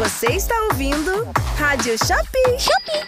[0.00, 2.58] Você está ouvindo Rádio Shopping.
[2.58, 3.06] Shopping.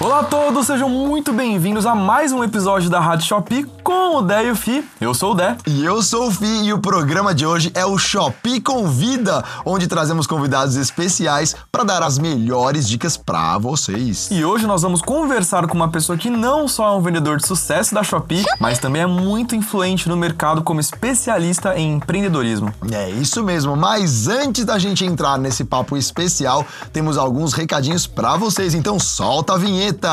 [0.00, 4.20] Olá a todos, sejam muito bem-vindos a mais um episódio da Rádio Shopee com o
[4.20, 4.86] Dé e o Fi.
[5.00, 5.56] Eu sou o Dé.
[5.66, 9.86] E eu sou o Fi e o programa de hoje é o Shopee Convida, onde
[9.86, 14.28] trazemos convidados especiais para dar as melhores dicas para vocês.
[14.30, 17.46] E hoje nós vamos conversar com uma pessoa que não só é um vendedor de
[17.46, 22.70] sucesso da Shopee, mas também é muito influente no mercado como especialista em empreendedorismo.
[22.92, 26.62] É isso mesmo, mas antes da gente entrar nesse papo especial,
[26.92, 30.10] temos alguns recadinhos para vocês, então solta a vinheta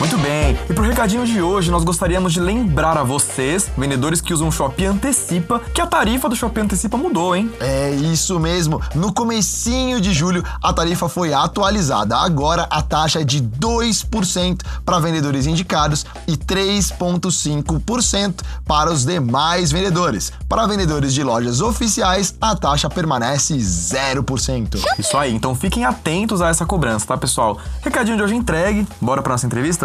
[0.00, 4.34] Muito bem, e pro recadinho de hoje, nós gostaríamos de lembrar a vocês, vendedores que
[4.34, 7.50] usam o Shopee Antecipa, que a tarifa do Shopee Antecipa mudou, hein?
[7.60, 8.82] É isso mesmo.
[8.94, 12.16] No comecinho de julho, a tarifa foi atualizada.
[12.16, 20.32] Agora a taxa é de 2% para vendedores indicados e 3,5% para os demais vendedores.
[20.48, 24.76] Para vendedores de lojas oficiais, a taxa permanece 0%.
[24.98, 27.58] Isso aí, então fiquem atentos a essa cobrança, tá, pessoal?
[27.80, 28.86] Recadinho de hoje entregue.
[29.00, 29.84] Bora para nossa entrevista?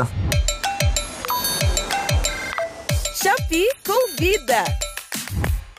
[3.22, 4.64] Shopee convida!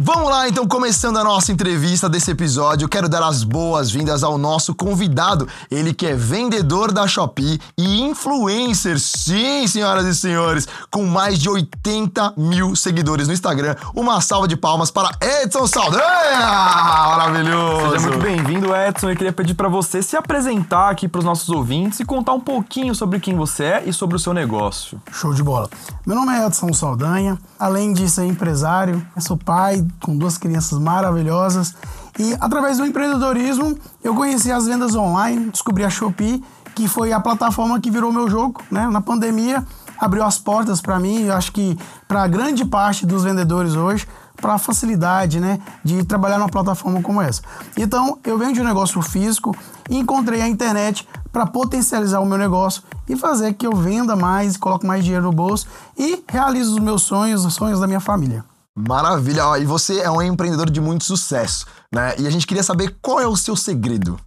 [0.03, 4.75] Vamos lá, então, começando a nossa entrevista desse episódio, quero dar as boas-vindas ao nosso
[4.75, 11.39] convidado, ele que é vendedor da Shopee e influencer, sim, senhoras e senhores, com mais
[11.39, 13.77] de 80 mil seguidores no Instagram.
[13.95, 16.39] Uma salva de palmas para Edson Saldanha!
[16.39, 17.91] Maravilhoso!
[17.91, 19.11] Seja muito bem-vindo, Edson.
[19.11, 22.41] Eu queria pedir para você se apresentar aqui para os nossos ouvintes e contar um
[22.41, 24.99] pouquinho sobre quem você é e sobre o seu negócio.
[25.13, 25.69] Show de bola.
[26.07, 30.79] Meu nome é Edson Saldanha, além de ser empresário, eu sou pai, com duas crianças
[30.79, 31.75] maravilhosas.
[32.19, 36.43] E através do empreendedorismo, eu conheci as vendas online, descobri a Shopee,
[36.75, 38.89] que foi a plataforma que virou meu jogo, né?
[38.89, 39.65] Na pandemia,
[39.99, 44.07] abriu as portas para mim, eu acho que para grande parte dos vendedores hoje,
[44.41, 47.43] para a facilidade, né, de trabalhar numa plataforma como essa.
[47.77, 49.55] Então, eu venho de um negócio físico
[49.89, 54.57] e encontrei a internet para potencializar o meu negócio e fazer que eu venda mais,
[54.57, 55.67] coloque mais dinheiro no bolso
[55.97, 58.45] e realize os meus sonhos, os sonhos da minha família.
[58.89, 59.47] Maravilha!
[59.47, 62.15] Ó, e você é um empreendedor de muito sucesso, né?
[62.19, 64.19] E a gente queria saber qual é o seu segredo.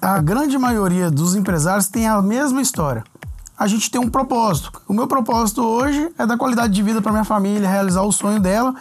[0.00, 3.02] A grande maioria dos empresários tem a mesma história.
[3.58, 4.70] A gente tem um propósito.
[4.86, 8.38] O meu propósito hoje é dar qualidade de vida para minha família, realizar o sonho
[8.38, 8.74] dela.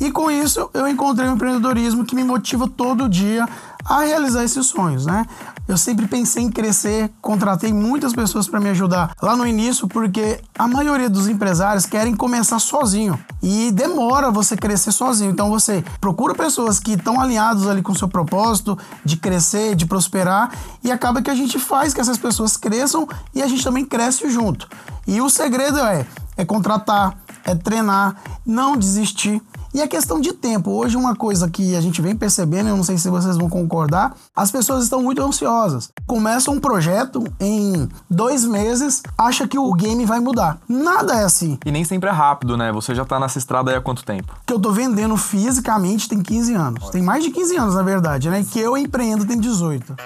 [0.00, 3.46] E com isso eu encontrei um empreendedorismo que me motiva todo dia
[3.84, 5.26] a realizar esses sonhos, né?
[5.68, 10.40] Eu sempre pensei em crescer, contratei muitas pessoas para me ajudar lá no início, porque
[10.58, 15.30] a maioria dos empresários querem começar sozinho e demora você crescer sozinho.
[15.30, 19.86] Então você procura pessoas que estão alinhados ali com o seu propósito de crescer, de
[19.86, 23.84] prosperar e acaba que a gente faz que essas pessoas cresçam e a gente também
[23.84, 24.68] cresce junto.
[25.06, 29.42] E o segredo é é contratar, é treinar, não desistir
[29.74, 30.70] e a questão de tempo.
[30.70, 34.14] Hoje, uma coisa que a gente vem percebendo, eu não sei se vocês vão concordar,
[34.34, 35.90] as pessoas estão muito ansiosas.
[36.06, 40.58] Começa um projeto em dois meses, acha que o game vai mudar.
[40.68, 41.58] Nada é assim.
[41.64, 42.72] E nem sempre é rápido, né?
[42.72, 44.34] Você já tá nessa estrada aí há quanto tempo?
[44.46, 46.90] Que eu tô vendendo fisicamente tem 15 anos.
[46.90, 48.44] Tem mais de 15 anos, na verdade, né?
[48.48, 49.96] Que eu empreendo tem 18.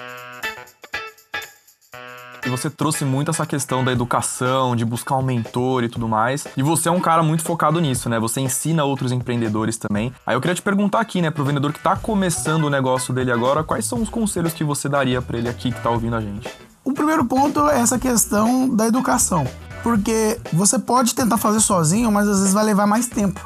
[2.47, 6.47] E você trouxe muito essa questão da educação, de buscar um mentor e tudo mais.
[6.55, 8.17] E você é um cara muito focado nisso, né?
[8.21, 10.13] Você ensina outros empreendedores também.
[10.25, 13.33] Aí eu queria te perguntar aqui, né, pro vendedor que tá começando o negócio dele
[13.33, 16.21] agora, quais são os conselhos que você daria para ele aqui que tá ouvindo a
[16.21, 16.49] gente?
[16.85, 19.45] O primeiro ponto é essa questão da educação.
[19.83, 23.41] Porque você pode tentar fazer sozinho, mas às vezes vai levar mais tempo.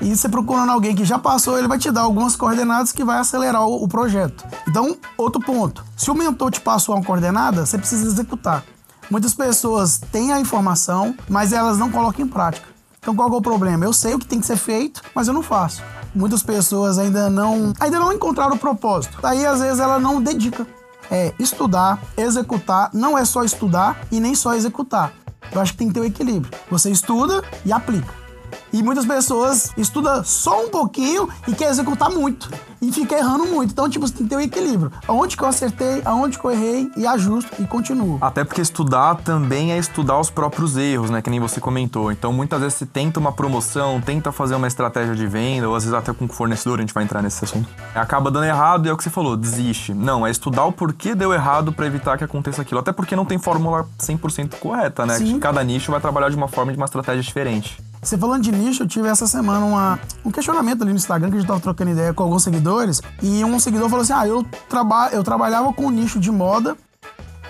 [0.00, 3.18] E você procurando alguém que já passou, ele vai te dar algumas coordenadas que vai
[3.18, 4.44] acelerar o, o projeto.
[4.68, 5.84] Então, outro ponto.
[5.96, 8.64] Se o mentor te passou uma coordenada, você precisa executar.
[9.10, 12.74] Muitas pessoas têm a informação, mas elas não colocam em prática.
[13.04, 13.84] Então qual é o problema?
[13.84, 15.82] Eu sei o que tem que ser feito, mas eu não faço.
[16.14, 19.18] Muitas pessoas ainda não, ainda não encontraram o propósito.
[19.20, 20.66] Daí às vezes ela não dedica.
[21.10, 25.12] É estudar, executar, não é só estudar e nem só executar.
[25.52, 26.50] Eu acho que tem que ter o um equilíbrio.
[26.70, 28.23] Você estuda e aplica.
[28.72, 32.50] E muitas pessoas estudam só um pouquinho e quer executar muito.
[32.80, 33.70] E fica errando muito.
[33.72, 34.92] Então, tipo, você tem que ter um equilíbrio.
[35.08, 38.18] Aonde que eu acertei, aonde que eu errei, e ajusto e continuo.
[38.20, 41.22] Até porque estudar também é estudar os próprios erros, né?
[41.22, 42.12] Que nem você comentou.
[42.12, 45.84] Então, muitas vezes você tenta uma promoção, tenta fazer uma estratégia de venda, ou às
[45.84, 47.68] vezes até com o fornecedor, a gente vai entrar nesse assunto.
[47.94, 49.94] Acaba dando errado e é o que você falou, desiste.
[49.94, 52.80] Não, é estudar o porquê deu errado para evitar que aconteça aquilo.
[52.80, 55.18] Até porque não tem fórmula 100% correta, né?
[55.18, 55.38] Sim.
[55.38, 57.78] Cada nicho vai trabalhar de uma forma, de uma estratégia diferente.
[58.04, 61.36] Você falando de nicho, eu tive essa semana uma, um questionamento ali no Instagram que
[61.36, 63.00] a gente tava trocando ideia com alguns seguidores.
[63.22, 66.76] E um seguidor falou assim: Ah, eu, traba eu trabalhava com um nicho de moda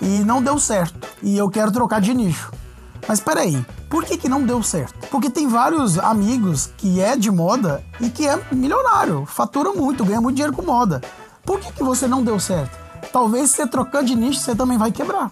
[0.01, 1.09] e não deu certo.
[1.21, 2.53] E eu quero trocar de nicho.
[3.09, 4.95] Mas peraí, Por que, que não deu certo?
[5.09, 10.21] Porque tem vários amigos que é de moda e que é milionário, fatura muito, ganha
[10.21, 11.03] muito dinheiro com moda.
[11.45, 12.79] Por que, que você não deu certo?
[13.12, 15.31] Talvez você trocando de nicho, você também vai quebrar.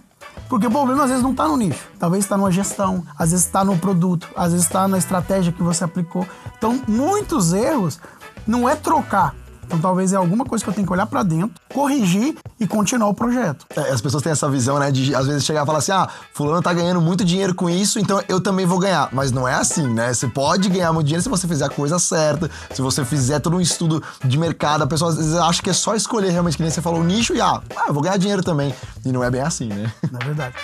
[0.53, 3.47] Porque o problema às vezes não está no nicho, talvez está numa gestão, às vezes
[3.47, 6.29] está no produto, às vezes está na estratégia que você aplicou.
[6.59, 7.99] Então, muitos erros
[8.47, 9.35] não é trocar,
[9.73, 13.09] então talvez é alguma coisa que eu tenho que olhar para dentro, corrigir e continuar
[13.09, 13.67] o projeto.
[13.75, 16.07] É, as pessoas têm essa visão, né, de às vezes chegar e falar assim: ah,
[16.35, 19.09] fulano tá ganhando muito dinheiro com isso, então eu também vou ganhar.
[19.13, 20.13] Mas não é assim, né?
[20.13, 23.57] Você pode ganhar muito dinheiro se você fizer a coisa certa, se você fizer todo
[23.57, 24.83] um estudo de mercado.
[24.83, 27.05] A pessoa às vezes acha que é só escolher realmente, que nem você falou, o
[27.05, 28.75] nicho e ah, ah, eu vou ganhar dinheiro também.
[29.07, 29.91] E não é bem assim, né?
[30.13, 30.55] Na verdade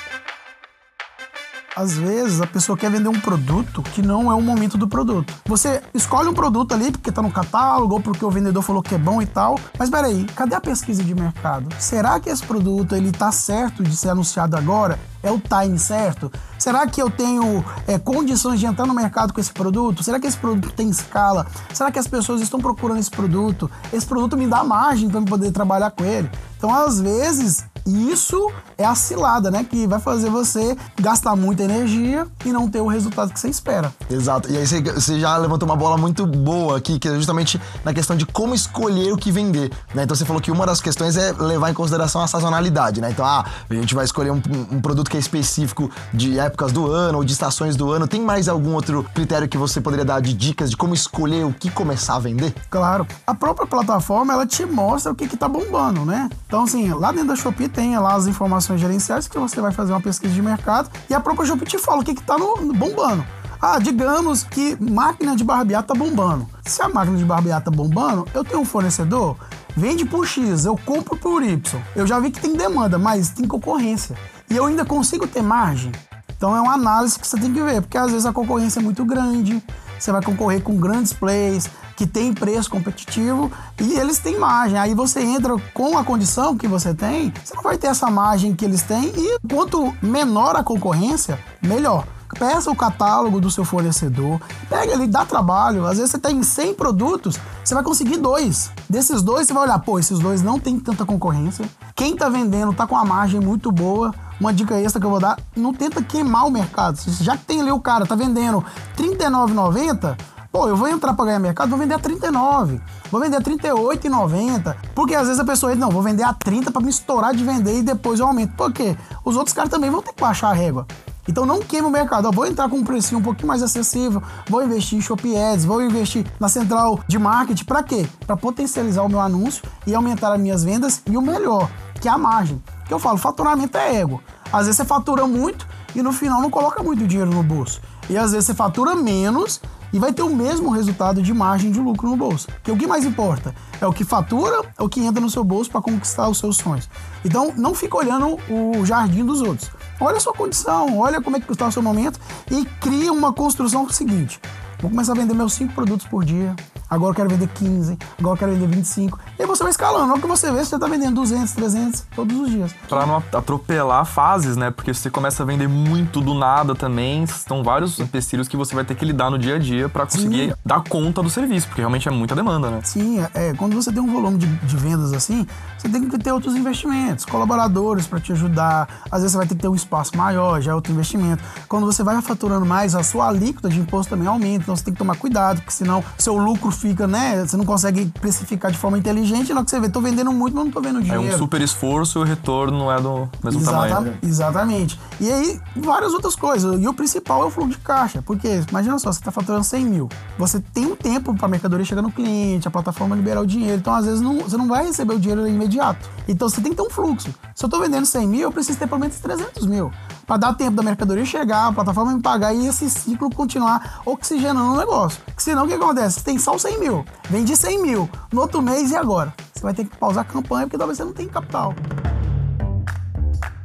[1.79, 5.33] às vezes a pessoa quer vender um produto que não é o momento do produto.
[5.47, 8.97] Você escolhe um produto ali porque tá no catálogo ou porque o vendedor falou que
[8.97, 11.69] é bom e tal, mas peraí, cadê a pesquisa de mercado?
[11.79, 14.99] Será que esse produto ele tá certo de ser anunciado agora?
[15.23, 16.33] É o time certo?
[16.59, 20.03] Será que eu tenho é, condições de entrar no mercado com esse produto?
[20.03, 21.47] Será que esse produto tem escala?
[21.73, 23.71] Será que as pessoas estão procurando esse produto?
[23.93, 26.29] Esse produto me dá margem para poder trabalhar com ele?
[26.57, 29.65] Então, às vezes, isso é a cilada, né?
[29.65, 33.93] Que vai fazer você gastar muita energia e não ter o resultado que você espera.
[34.11, 34.51] Exato.
[34.51, 38.17] E aí você, já levantou uma bola muito boa aqui, que é justamente na questão
[38.17, 39.71] de como escolher o que vender.
[39.95, 40.03] Né?
[40.03, 43.11] Então você falou que uma das questões é levar em consideração a sazonalidade, né?
[43.11, 46.91] Então, ah, a gente vai escolher um, um produto que é específico de épocas do
[46.91, 48.07] ano ou de estações do ano.
[48.07, 51.53] Tem mais algum outro critério que você poderia dar de dicas de como escolher o
[51.53, 52.55] que começar a vender?
[52.69, 53.07] Claro.
[53.27, 56.29] A própria plataforma, ela te mostra o que, que tá bombando, né?
[56.47, 59.93] Então, assim, lá dentro da Shopee tem lá as informações gerenciais que você vai fazer
[59.93, 63.25] uma pesquisa de mercado e a própria Shopee te fala o que, tá no bombando.
[63.63, 66.49] Ah, digamos que máquina de barbear tá bombando.
[66.65, 69.37] Se a máquina de barbear tá bombando, eu tenho um fornecedor,
[69.77, 71.81] vende por X, eu compro por Y.
[71.95, 74.17] Eu já vi que tem demanda, mas tem concorrência.
[74.51, 75.93] E eu ainda consigo ter margem.
[76.37, 78.83] Então é uma análise que você tem que ver, porque às vezes a concorrência é
[78.83, 79.63] muito grande,
[79.97, 83.51] você vai concorrer com grandes plays, que tem preço competitivo
[83.81, 84.79] e eles têm margem.
[84.79, 88.55] Aí você entra com a condição que você tem, você não vai ter essa margem
[88.55, 92.07] que eles têm e quanto menor a concorrência, melhor.
[92.39, 94.41] Peça o catálogo do seu fornecedor,
[94.71, 95.87] pega ele, dá trabalho.
[95.87, 98.71] Às vezes você tem 100 produtos, você vai conseguir dois.
[98.89, 101.69] Desses dois, você vai olhar, pô, esses dois não tem tanta concorrência.
[101.97, 104.15] Quem tá vendendo tá com a margem muito boa.
[104.41, 106.97] Uma dica extra que eu vou dar, não tenta queimar o mercado.
[107.21, 108.61] Já que tem ali o cara, tá vendendo
[108.97, 110.17] R$39,90,
[110.51, 112.81] Pô, eu vou entrar para ganhar mercado, vou vender a 39,
[113.11, 114.75] vou vender a 38,90.
[114.95, 117.45] Porque às vezes a pessoa diz, não, vou vender a 30 para me estourar de
[117.45, 118.55] vender e depois eu aumento.
[118.57, 118.97] Por quê?
[119.25, 120.87] Os outros caras também vão ter que baixar a régua.
[121.29, 122.29] Então não queime o mercado.
[122.29, 125.67] Eu vou entrar com um precinho um pouquinho mais acessível, vou investir em Shopee Ads,
[125.67, 127.67] vou investir na central de marketing.
[127.67, 128.09] Para quê?
[128.27, 131.71] Para potencializar o meu anúncio e aumentar as minhas vendas e o melhor,
[132.01, 132.63] que é a margem.
[132.87, 134.23] Que eu falo, faturamento é ego.
[134.51, 137.83] Às vezes você fatura muito e no final não coloca muito dinheiro no bolso.
[138.09, 139.61] E às vezes você fatura menos
[139.93, 142.49] e vai ter o mesmo resultado de margem de lucro no bolso.
[142.63, 145.45] Que o que mais importa é o que fatura, é o que entra no seu
[145.45, 146.89] bolso para conquistar os seus sonhos.
[147.25, 149.71] Então, não fica olhando o jardim dos outros.
[150.01, 152.21] Olha a sua condição, olha como é que está o seu momento
[152.51, 154.41] e cria uma construção seguinte.
[154.81, 156.55] Vou começar a vender meus cinco produtos por dia,
[156.89, 159.19] agora eu quero vender 15, agora eu quero vender 25.
[159.39, 160.13] E aí você vai escalando.
[160.13, 162.75] Olha que você vê, você está vendendo 200, 300 todos os dias.
[162.89, 164.71] Para não atropelar fases, né?
[164.71, 168.75] Porque se você começa a vender muito do nada também, são vários empecilhos que você
[168.75, 170.55] vai ter que lidar no dia a dia para conseguir Sim.
[170.65, 172.81] dar conta do serviço, porque realmente é muita demanda, né?
[172.85, 176.19] Sim, é, é quando você tem um volume de, de vendas assim, você tem que
[176.19, 178.89] ter outros investimentos, colaboradores para te ajudar.
[179.11, 181.43] Às vezes você vai ter que ter um espaço maior, já é outro investimento.
[181.69, 184.95] Quando você vai faturando mais, a sua alíquota de imposto também aumenta, então você tem
[184.95, 187.45] que tomar cuidado, porque senão seu lucro fica, né?
[187.45, 190.55] Você não consegue precificar de forma inteligente, na hora que você vê, tô vendendo muito,
[190.55, 191.27] mas não tô vendo dinheiro.
[191.27, 194.01] É um super esforço e o retorno não é do mesmo Exata tamanho.
[194.13, 194.19] Né?
[194.23, 195.01] Exatamente.
[195.21, 196.81] E aí, várias outras coisas.
[196.81, 198.23] E o principal é o fluxo de caixa.
[198.23, 200.09] Porque, imagina só, você tá faturando 100 mil.
[200.39, 203.79] Você tem um tempo pra mercadoria chegar no cliente, a plataforma liberar o dinheiro.
[203.79, 206.09] Então, às vezes, não, você não vai receber o dinheiro imediato.
[206.29, 207.35] Então, você tem que ter um fluxo.
[207.55, 209.91] Se eu tô vendendo 100 mil, eu preciso ter pelo menos 300 mil
[210.29, 214.75] para dar tempo da mercadoria chegar, a plataforma me pagar e esse ciclo continuar oxigenando
[214.75, 215.23] o negócio.
[215.25, 216.21] Porque senão o que acontece?
[216.21, 219.33] Você tem só 100 mil, vende 100 mil, no outro mês e agora?
[219.55, 221.75] Você vai ter que pausar a campanha porque talvez você não tenha capital.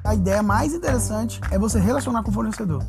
[0.05, 2.81] A ideia mais interessante é você relacionar com o fornecedor.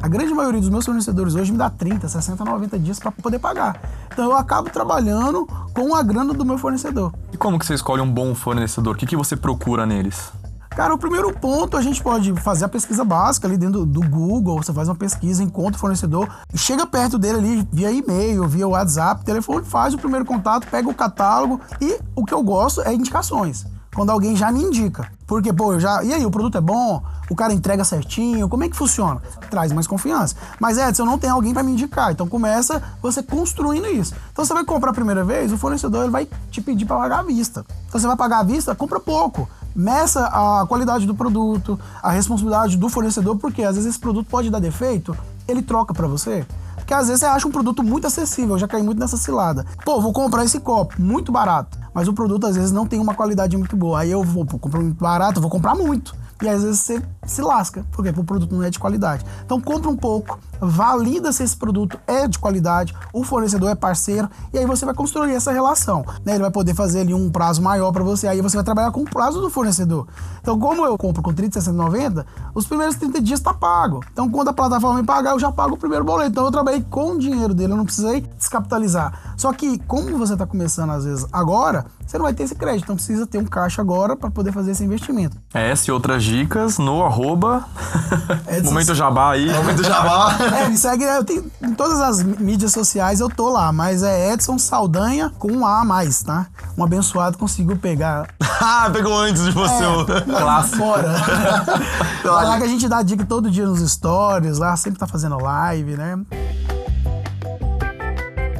[0.00, 3.40] A grande maioria dos meus fornecedores hoje me dá 30, 60, 90 dias para poder
[3.40, 3.80] pagar.
[4.12, 7.12] Então eu acabo trabalhando com a grana do meu fornecedor.
[7.32, 8.94] E como que você escolhe um bom fornecedor?
[8.94, 10.30] O que, que você procura neles?
[10.76, 14.62] Cara, o primeiro ponto a gente pode fazer a pesquisa básica ali dentro do Google,
[14.62, 19.24] você faz uma pesquisa, encontra o fornecedor, chega perto dele ali via e-mail, via WhatsApp,
[19.24, 23.64] telefone, faz o primeiro contato, pega o catálogo e o que eu gosto é indicações.
[23.96, 25.10] quando alguém já me indica.
[25.26, 26.04] Porque, pô, eu já.
[26.04, 27.02] E aí, o produto é bom?
[27.30, 28.46] O cara entrega certinho?
[28.46, 29.20] Como é que funciona?
[29.50, 30.36] Traz mais confiança.
[30.60, 32.12] Mas, Edson, não tem alguém para me indicar.
[32.12, 34.14] Então começa você construindo isso.
[34.30, 37.20] Então você vai comprar a primeira vez, o fornecedor ele vai te pedir para pagar
[37.20, 37.64] à vista.
[37.88, 39.48] Então você vai pagar à vista, compra pouco.
[39.76, 44.48] Meça a qualidade do produto, a responsabilidade do fornecedor, porque às vezes esse produto pode
[44.48, 45.14] dar defeito,
[45.46, 46.46] ele troca para você.
[46.76, 49.66] Porque às vezes você acha um produto muito acessível, já caí muito nessa cilada.
[49.84, 51.76] Pô, vou comprar esse copo, muito barato.
[51.92, 54.00] Mas o produto às vezes não tem uma qualidade muito boa.
[54.00, 56.14] Aí eu vou comprar muito barato, vou comprar muito.
[56.42, 59.24] E às vezes você se lasca, porque o produto não é de qualidade.
[59.44, 64.28] Então compra um pouco, valida se esse produto é de qualidade, o fornecedor é parceiro,
[64.52, 66.04] e aí você vai construir essa relação.
[66.24, 66.32] Né?
[66.32, 69.02] Ele vai poder fazer ali um prazo maior para você, aí você vai trabalhar com
[69.02, 70.06] o prazo do fornecedor.
[70.40, 74.04] Então, como eu compro com 30, 60, 90, os primeiros 30 dias tá pago.
[74.12, 76.30] Então, quando a plataforma me pagar, eu já pago o primeiro boleto.
[76.30, 79.34] Então, eu trabalhei com o dinheiro dele, eu não precisei descapitalizar.
[79.36, 82.84] Só que, como você está começando às vezes agora, você não vai ter esse crédito,
[82.84, 85.36] então precisa ter um caixa agora para poder fazer esse investimento.
[85.52, 87.64] Essa e outras dicas no arroba.
[88.64, 89.52] Momento Jabá aí.
[89.52, 90.36] Momento Jabá.
[90.54, 94.32] É, me segue, eu tenho, em todas as mídias sociais eu tô lá, mas é
[94.32, 96.46] Edson Saldanha com um A a mais, tá?
[96.76, 98.28] Um abençoado conseguiu pegar.
[98.40, 99.84] ah, pegou antes de você.
[99.84, 101.12] É, lá fora.
[102.24, 105.96] lá que a gente dá dica todo dia nos stories, lá sempre tá fazendo live,
[105.96, 106.18] né?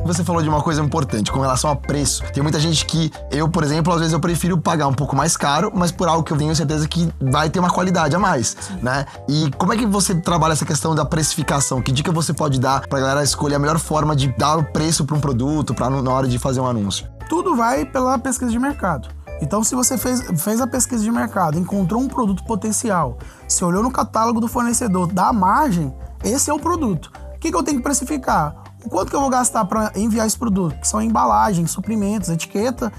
[0.07, 2.23] Você falou de uma coisa importante com relação a preço.
[2.33, 5.37] Tem muita gente que eu, por exemplo, às vezes eu prefiro pagar um pouco mais
[5.37, 8.57] caro, mas por algo que eu tenho certeza que vai ter uma qualidade a mais,
[8.81, 9.05] né?
[9.29, 11.83] E como é que você trabalha essa questão da precificação?
[11.83, 15.05] Que dica você pode dar pra galera escolher a melhor forma de dar o preço
[15.05, 17.09] para um produto, para na hora de fazer um anúncio?
[17.29, 19.09] Tudo vai pela pesquisa de mercado.
[19.43, 23.83] Então, se você fez, fez a pesquisa de mercado, encontrou um produto potencial, se olhou
[23.83, 27.11] no catálogo do fornecedor, dá margem, esse é o produto.
[27.35, 28.66] O que, que eu tenho que precificar?
[28.87, 30.79] O quanto que eu vou gastar para enviar esse produto?
[30.79, 32.93] Que são embalagens, suprimentos, etiqueta,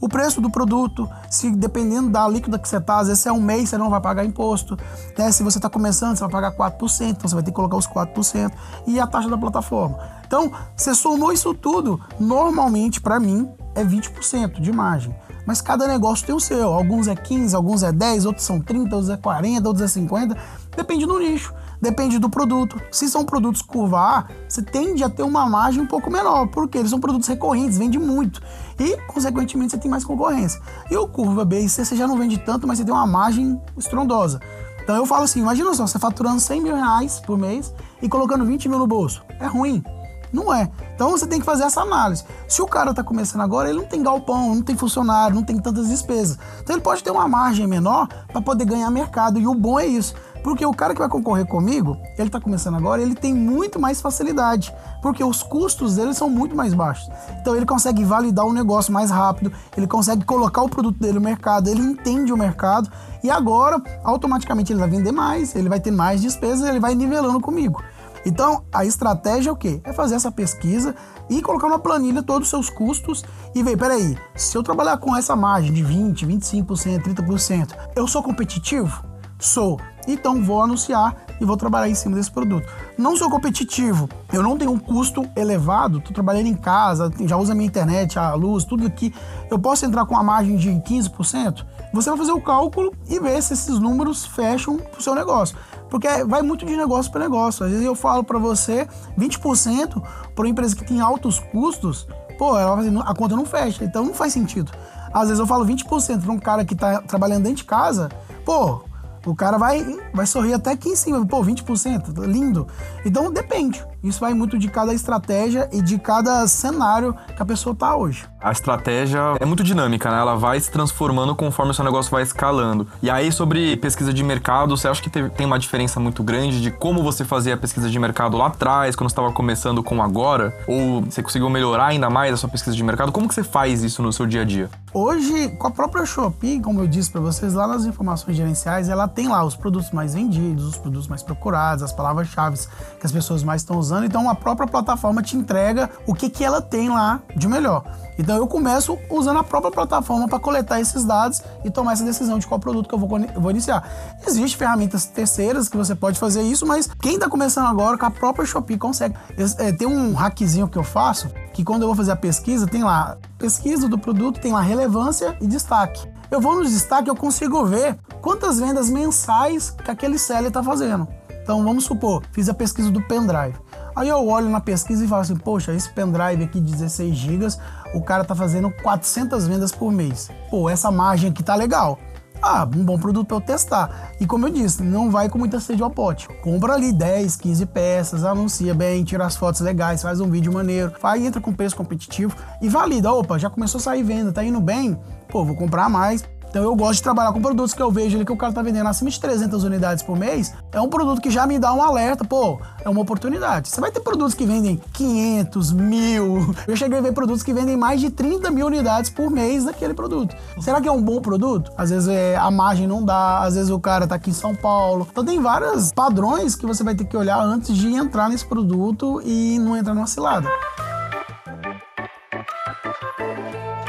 [0.00, 3.32] o preço do produto, se dependendo da líquida que você está, às vezes se é
[3.32, 4.74] um mês, você não vai pagar imposto.
[5.18, 5.30] Né?
[5.30, 7.86] Se você está começando, você vai pagar 4%, então você vai ter que colocar os
[7.86, 8.52] 4%
[8.86, 9.98] e a taxa da plataforma.
[10.26, 15.14] Então, você somou isso tudo, normalmente, para mim, é 20% de margem.
[15.44, 16.72] Mas cada negócio tem o seu.
[16.72, 20.34] Alguns é 15, alguns é 10, outros são 30, outros é 40, outros é 50.
[20.74, 21.52] Depende do nicho.
[21.84, 22.80] Depende do produto.
[22.90, 26.78] Se são produtos curva A, você tende a ter uma margem um pouco menor, porque
[26.78, 28.40] eles são produtos recorrentes, vende muito.
[28.80, 30.62] E, consequentemente, você tem mais concorrência.
[30.90, 33.06] E o curva B e C você já não vende tanto, mas você tem uma
[33.06, 34.40] margem estrondosa.
[34.82, 38.46] Então eu falo assim, imagina só, você faturando 100 mil reais por mês e colocando
[38.46, 39.22] 20 mil no bolso.
[39.38, 39.84] É ruim?
[40.32, 40.70] Não é.
[40.94, 42.24] Então você tem que fazer essa análise.
[42.48, 45.58] Se o cara está começando agora, ele não tem galpão, não tem funcionário, não tem
[45.58, 46.38] tantas despesas.
[46.60, 49.38] Então ele pode ter uma margem menor para poder ganhar mercado.
[49.38, 50.14] E o bom é isso.
[50.44, 54.02] Porque o cara que vai concorrer comigo, ele está começando agora, ele tem muito mais
[54.02, 57.10] facilidade, porque os custos dele são muito mais baixos.
[57.40, 61.20] Então ele consegue validar o negócio mais rápido, ele consegue colocar o produto dele no
[61.22, 62.90] mercado, ele entende o mercado
[63.22, 67.40] e agora automaticamente ele vai vender mais, ele vai ter mais despesas, ele vai nivelando
[67.40, 67.82] comigo.
[68.26, 69.80] Então, a estratégia é o quê?
[69.82, 70.94] É fazer essa pesquisa
[71.30, 73.24] e colocar na planilha todos os seus custos
[73.54, 78.22] e ver, peraí, se eu trabalhar com essa margem de 20, 25%, 30%, eu sou
[78.22, 79.04] competitivo?
[79.38, 79.78] Sou.
[80.06, 82.66] Então vou anunciar e vou trabalhar em cima desse produto.
[82.96, 87.52] Não sou competitivo, eu não tenho um custo elevado, estou trabalhando em casa, já uso
[87.52, 89.14] a minha internet, a luz, tudo aqui.
[89.50, 91.64] Eu posso entrar com uma margem de 15%?
[91.92, 95.56] Você vai fazer o cálculo e ver se esses números fecham o seu negócio.
[95.88, 97.64] Porque vai muito de negócio para negócio.
[97.64, 100.02] Às vezes eu falo para você 20%
[100.34, 102.06] para uma empresa que tem altos custos,
[102.36, 104.72] pô, ela vai dizer, a conta não fecha, então não faz sentido.
[105.12, 108.08] Às vezes eu falo 20% para um cara que está trabalhando dentro de casa,
[108.44, 108.82] pô,
[109.24, 111.24] o cara vai, vai sorrir até aqui em cima.
[111.26, 112.66] Pô, 20%, lindo.
[113.04, 113.84] Então depende.
[114.04, 118.26] Isso vai muito de cada estratégia e de cada cenário que a pessoa tá hoje.
[118.38, 120.18] A estratégia é muito dinâmica, né?
[120.18, 122.86] Ela vai se transformando conforme o seu negócio vai escalando.
[123.02, 126.70] E aí, sobre pesquisa de mercado, você acha que tem uma diferença muito grande de
[126.70, 130.54] como você fazia a pesquisa de mercado lá atrás, quando estava começando com agora?
[130.68, 133.10] Ou você conseguiu melhorar ainda mais a sua pesquisa de mercado?
[133.10, 134.68] Como que você faz isso no seu dia a dia?
[134.92, 139.08] Hoje, com a própria Shopee, como eu disse para vocês, lá nas informações gerenciais, ela
[139.08, 142.58] tem lá os produtos mais vendidos, os produtos mais procurados, as palavras-chave
[143.00, 146.42] que as pessoas mais estão usando então a própria plataforma te entrega o que, que
[146.42, 147.84] ela tem lá de melhor.
[148.18, 152.38] Então eu começo usando a própria plataforma para coletar esses dados e tomar essa decisão
[152.38, 153.86] de qual produto que eu vou, vou iniciar.
[154.26, 158.10] Existem ferramentas terceiras que você pode fazer isso, mas quem está começando agora com a
[158.10, 159.14] própria Shopee consegue.
[159.58, 162.82] É, tem um hackzinho que eu faço que quando eu vou fazer a pesquisa, tem
[162.82, 166.08] lá pesquisa do produto, tem lá relevância e destaque.
[166.30, 171.06] Eu vou no destaque, eu consigo ver quantas vendas mensais que aquele seller está fazendo.
[171.42, 173.54] Então vamos supor, fiz a pesquisa do pendrive.
[173.96, 177.46] Aí eu olho na pesquisa e falo assim, poxa, esse pendrive aqui de 16 GB,
[177.94, 180.30] o cara tá fazendo 400 vendas por mês.
[180.50, 181.98] Pô, essa margem aqui tá legal.
[182.42, 184.12] Ah, um bom produto para eu testar.
[184.20, 186.28] E como eu disse, não vai com muita sede ao pote.
[186.42, 190.92] Compra ali 10, 15 peças, anuncia bem, tira as fotos legais, faz um vídeo maneiro,
[191.00, 193.10] vai, entra com preço competitivo e valida.
[193.12, 194.98] Opa, já começou a sair venda, tá indo bem?
[195.28, 196.22] Pô, vou comprar mais
[196.54, 198.62] então eu gosto de trabalhar com produtos que eu vejo ali que o cara tá
[198.62, 200.54] vendendo acima de 300 unidades por mês.
[200.70, 203.68] É um produto que já me dá um alerta, pô, é uma oportunidade.
[203.68, 206.54] Você vai ter produtos que vendem 500, mil.
[206.68, 209.94] Eu cheguei a ver produtos que vendem mais de 30 mil unidades por mês daquele
[209.94, 210.36] produto.
[210.60, 211.72] Será que é um bom produto?
[211.76, 214.54] Às vezes é, a margem não dá, às vezes o cara tá aqui em São
[214.54, 215.08] Paulo.
[215.10, 219.20] Então tem vários padrões que você vai ter que olhar antes de entrar nesse produto
[219.24, 220.48] e não entrar numa cilada.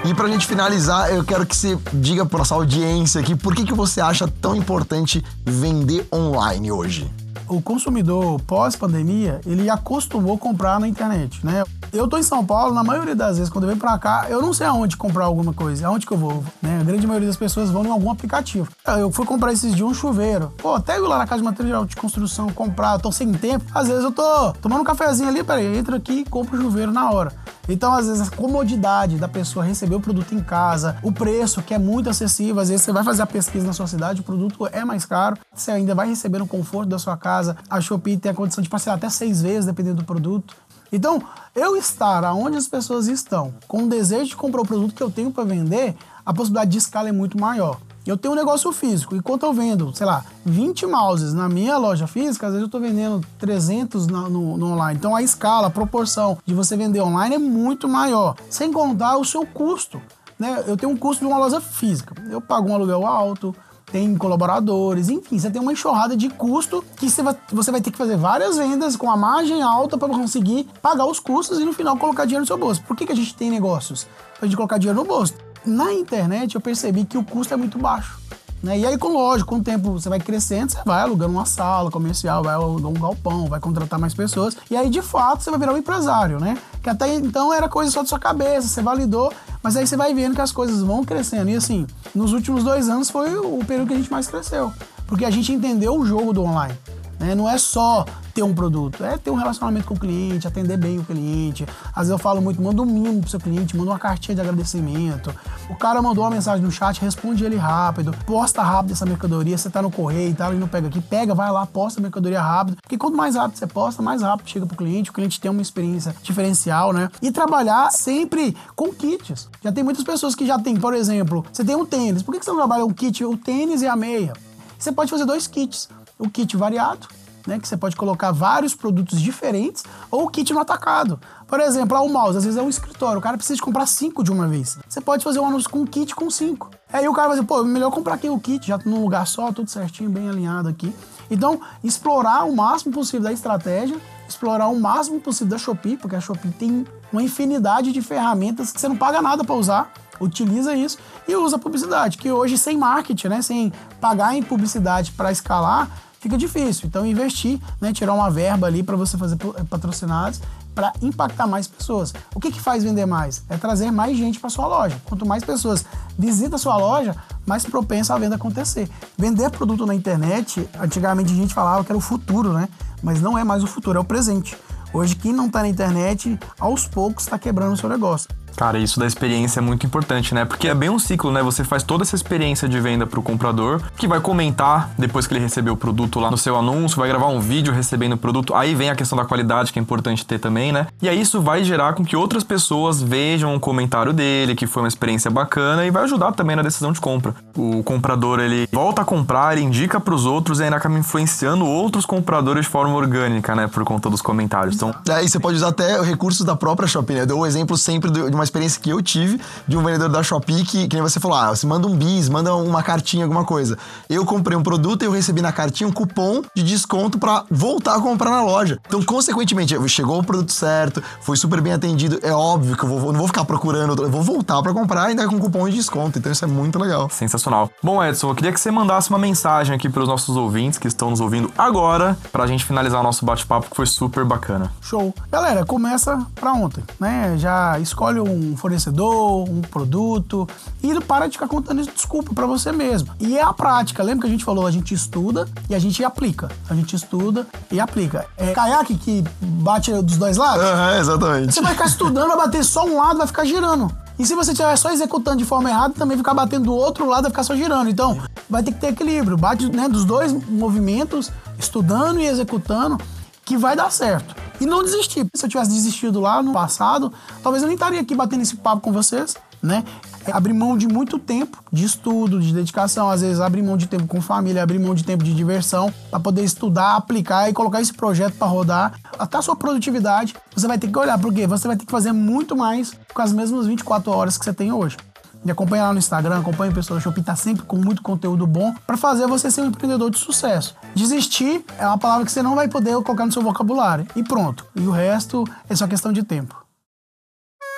[0.07, 3.65] E pra gente finalizar, eu quero que você diga pra nossa audiência aqui por que,
[3.65, 7.09] que você acha tão importante vender online hoje.
[7.47, 11.63] O consumidor pós-pandemia, ele acostumou comprar na internet, né?
[11.93, 14.41] Eu tô em São Paulo, na maioria das vezes, quando eu venho pra cá, eu
[14.41, 16.79] não sei aonde comprar alguma coisa, aonde que eu vou, né?
[16.81, 18.67] A grande maioria das pessoas vão em algum aplicativo.
[18.87, 20.51] Eu fui comprar esses dias um chuveiro.
[20.57, 23.65] Pô, até eu lá na casa de material de construção comprar, tô sem tempo.
[23.73, 26.91] Às vezes eu tô tomando um cafezinho ali, peraí, entra aqui e compro o chuveiro
[26.91, 27.31] na hora.
[27.67, 31.73] Então, às vezes, a comodidade da pessoa receber o produto em casa, o preço, que
[31.73, 34.67] é muito acessível, às vezes você vai fazer a pesquisa na sua cidade, o produto
[34.71, 37.34] é mais caro, você ainda vai receber no conforto da sua casa.
[37.69, 40.55] A Shopee tem a condição de parcelar até seis vezes, dependendo do produto.
[40.91, 41.21] Então,
[41.55, 45.11] eu estar onde as pessoas estão, com o desejo de comprar o produto que eu
[45.11, 47.79] tenho para vender, a possibilidade de escala é muito maior.
[48.05, 52.05] Eu tenho um negócio físico, enquanto eu vendo, sei lá, 20 mouses na minha loja
[52.05, 54.99] física, às vezes eu estou vendendo 300 no, no, no, online.
[54.99, 58.35] Então a escala, a proporção de você vender online é muito maior.
[58.47, 59.99] Sem contar o seu custo.
[60.37, 60.63] Né?
[60.67, 62.13] Eu tenho um custo de uma loja física.
[62.29, 63.55] Eu pago um aluguel alto,
[63.95, 67.91] tem colaboradores, enfim, você tem uma enxurrada de custo que você vai, você vai ter
[67.91, 71.71] que fazer várias vendas com a margem alta para conseguir pagar os custos e no
[71.71, 72.83] final colocar dinheiro no seu bolso.
[72.83, 74.05] Por que, que a gente tem negócios?
[74.37, 75.35] Pra gente colocar dinheiro no bolso.
[75.65, 78.19] Na internet eu percebi que o custo é muito baixo.
[78.63, 78.79] Né?
[78.79, 81.91] E aí, com lógico, com o tempo você vai crescendo, você vai alugando uma sala
[81.91, 84.57] comercial, vai alugar um galpão, vai contratar mais pessoas.
[84.69, 86.57] E aí, de fato, você vai virar um empresário, né?
[86.81, 90.13] Que até então era coisa só da sua cabeça, você validou, mas aí você vai
[90.13, 91.49] vendo que as coisas vão crescendo.
[91.49, 94.73] E assim, nos últimos dois anos foi o período que a gente mais cresceu.
[95.07, 96.75] Porque a gente entendeu o jogo do online.
[97.19, 97.35] Né?
[97.35, 100.99] Não é só ter um produto, é ter um relacionamento com o cliente, atender bem
[100.99, 101.65] o cliente.
[101.87, 104.41] Às vezes eu falo muito, manda um mimo pro seu cliente, manda uma cartinha de
[104.41, 105.33] agradecimento.
[105.69, 109.69] O cara mandou uma mensagem no chat, responde ele rápido, posta rápido essa mercadoria, você
[109.69, 112.41] tá no correio e tal, e não pega aqui, pega, vai lá, posta a mercadoria
[112.41, 112.77] rápido.
[112.81, 115.61] Porque quanto mais rápido você posta, mais rápido chega pro cliente, o cliente tem uma
[115.61, 117.09] experiência diferencial, né?
[117.21, 119.49] E trabalhar sempre com kits.
[119.63, 122.43] Já tem muitas pessoas que já tem, por exemplo, você tem um tênis, por que
[122.43, 124.33] você não trabalha um kit, o tênis e a meia?
[124.77, 127.07] Você pode fazer dois kits o kit variado,
[127.47, 131.19] né, que você pode colocar vários produtos diferentes, ou o kit no atacado.
[131.47, 134.23] Por exemplo, o mouse, às vezes é um escritório, o cara precisa de comprar cinco
[134.23, 134.77] de uma vez.
[134.87, 136.71] Você pode fazer um anúncio com um kit com cinco.
[136.91, 139.51] Aí o cara vai dizer, pô, melhor comprar aqui o kit, já num lugar só,
[139.51, 140.93] tudo certinho, bem alinhado aqui.
[141.29, 143.97] Então, explorar o máximo possível da estratégia,
[144.27, 148.79] explorar o máximo possível da Shopee, porque a Shopee tem uma infinidade de ferramentas que
[148.79, 150.97] você não paga nada para usar utiliza isso
[151.27, 155.89] e usa publicidade, que hoje sem marketing, né, sem pagar em publicidade para escalar,
[156.25, 156.87] fica difícil.
[156.87, 160.41] Então, investir, né, tirar uma verba ali para você fazer eh, patrocinados
[160.73, 162.13] para impactar mais pessoas.
[162.33, 163.43] O que, que faz vender mais?
[163.47, 164.99] É trazer mais gente para sua loja.
[165.05, 165.85] Quanto mais pessoas
[166.17, 168.89] visitam a sua loja, mais propensa a venda acontecer.
[169.15, 172.67] Vender produto na internet, antigamente a gente falava que era o futuro, né?
[173.03, 174.57] Mas não é mais o futuro, é o presente.
[174.91, 178.27] Hoje, quem não está na internet, aos poucos está quebrando o seu negócio.
[178.55, 180.45] Cara, isso da experiência é muito importante, né?
[180.45, 181.43] Porque é bem um ciclo, né?
[181.43, 185.41] Você faz toda essa experiência de venda pro comprador, que vai comentar depois que ele
[185.41, 188.53] recebeu o produto lá no seu anúncio, vai gravar um vídeo recebendo o produto.
[188.55, 190.87] Aí vem a questão da qualidade, que é importante ter também, né?
[191.01, 194.83] E aí isso vai gerar com que outras pessoas vejam o comentário dele, que foi
[194.83, 197.35] uma experiência bacana e vai ajudar também na decisão de compra.
[197.57, 202.05] O comprador, ele volta a comprar, ele indica pros outros e ainda acaba influenciando outros
[202.05, 203.67] compradores de forma orgânica, né?
[203.67, 204.75] Por conta dos comentários.
[204.75, 204.95] Então...
[205.09, 207.21] Aí você pode usar até recursos da própria Shopee, né?
[207.21, 210.23] Eu dou o exemplo sempre de uma experiência que eu tive de um vendedor da
[210.23, 213.43] Shopee que, que nem você falou, ah, você manda um bis, manda uma cartinha, alguma
[213.43, 213.77] coisa.
[214.09, 217.95] Eu comprei um produto e eu recebi na cartinha um cupom de desconto para voltar
[217.95, 218.79] a comprar na loja.
[218.87, 222.19] Então, consequentemente, chegou o produto certo, foi super bem atendido.
[222.23, 225.27] É óbvio que eu vou, não vou ficar procurando, eu vou voltar para comprar ainda
[225.27, 226.19] com cupom de desconto.
[226.19, 227.09] Então, isso é muito legal.
[227.09, 227.69] Sensacional.
[227.83, 230.87] Bom, Edson, eu queria que você mandasse uma mensagem aqui para os nossos ouvintes que
[230.87, 234.71] estão nos ouvindo agora, para a gente finalizar o nosso bate-papo, que foi super bacana.
[234.81, 235.13] Show.
[235.31, 237.35] Galera, começa para ontem, né?
[237.37, 240.47] Já escolhe um um fornecedor, um produto,
[240.83, 243.09] e para de ficar contando isso, desculpa para você mesmo.
[243.19, 246.03] E é a prática, lembra que a gente falou, a gente estuda e a gente
[246.03, 246.49] aplica.
[246.69, 248.25] A gente estuda e aplica.
[248.37, 250.63] É caiaque que bate dos dois lados?
[250.63, 251.53] Aham, exatamente.
[251.53, 253.91] Você vai ficar estudando, vai bater só um lado, vai ficar girando.
[254.17, 257.23] E se você estiver só executando de forma errada, também ficar batendo do outro lado,
[257.23, 257.89] vai ficar só girando.
[257.89, 258.17] Então,
[258.49, 259.35] vai ter que ter equilíbrio.
[259.35, 262.97] Bate né, dos dois movimentos, estudando e executando,
[263.43, 264.35] que vai dar certo.
[264.59, 265.25] E não desistir.
[265.33, 267.11] Se eu tivesse desistido lá no passado,
[267.43, 269.83] talvez eu nem estaria aqui batendo esse papo com vocês, né?
[270.25, 273.87] É abrir mão de muito tempo de estudo, de dedicação, às vezes abrir mão de
[273.87, 277.81] tempo com família, abrir mão de tempo de diversão para poder estudar, aplicar e colocar
[277.81, 278.99] esse projeto para rodar.
[279.19, 282.11] Até a sua produtividade, você vai ter que olhar porque você vai ter que fazer
[282.11, 284.97] muito mais com as mesmas 24 horas que você tem hoje.
[285.45, 288.47] Me acompanha lá no Instagram, acompanha o pessoal da Shopee, tá sempre com muito conteúdo
[288.47, 290.75] bom para fazer você ser um empreendedor de sucesso.
[290.95, 294.07] Desistir é uma palavra que você não vai poder colocar no seu vocabulário.
[294.15, 294.65] E pronto.
[294.75, 296.64] E o resto é só questão de tempo.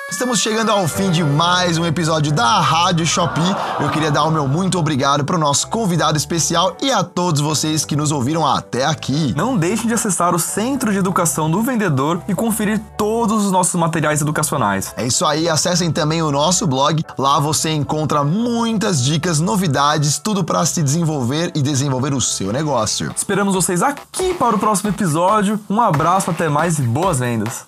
[0.10, 3.56] Estamos chegando ao fim de mais um episódio da Rádio Shopee.
[3.78, 7.42] Eu queria dar o meu muito obrigado para o nosso convidado especial e a todos
[7.42, 9.34] vocês que nos ouviram até aqui.
[9.36, 13.76] Não deixem de acessar o Centro de Educação do Vendedor e conferir todos os nossos
[13.76, 14.94] materiais educacionais.
[14.96, 17.04] É isso aí, acessem também o nosso blog.
[17.18, 23.12] Lá você encontra muitas dicas, novidades, tudo para se desenvolver e desenvolver o seu negócio.
[23.14, 25.60] Esperamos vocês aqui para o próximo episódio.
[25.70, 27.66] Um abraço, até mais e boas vendas.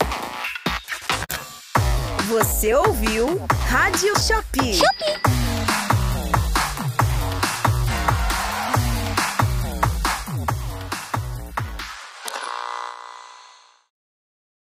[2.30, 4.80] Você ouviu Rádio Shopee.